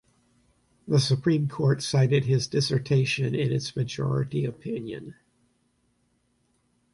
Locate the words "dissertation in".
2.47-3.51